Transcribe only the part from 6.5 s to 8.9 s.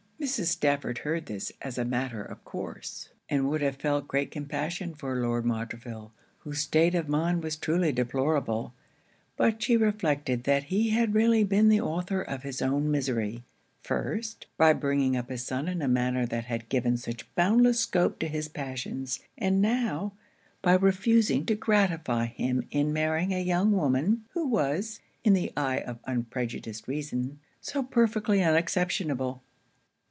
state of mind was truly deplorable,